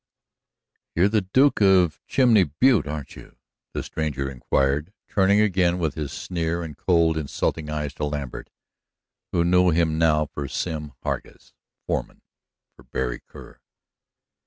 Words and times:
"You're 0.95 1.09
the 1.09 1.21
Duke 1.31 1.61
of 1.61 2.01
Chimney 2.07 2.43
Butte, 2.45 2.87
are 2.87 3.05
you?" 3.09 3.37
the 3.73 3.83
stranger 3.83 4.31
inquired, 4.31 4.93
turning 5.07 5.39
again 5.41 5.77
with 5.77 5.93
his 5.93 6.11
sneer 6.11 6.63
and 6.63 6.75
cold, 6.75 7.17
insulting 7.19 7.69
eyes 7.69 7.93
to 7.93 8.05
Lambert, 8.05 8.49
who 9.31 9.45
knew 9.45 9.69
him 9.69 9.99
now 9.99 10.25
for 10.25 10.47
Sim 10.47 10.93
Hargus, 11.03 11.53
foreman 11.85 12.23
for 12.75 12.81
Berry 12.81 13.19
Kerr. 13.19 13.59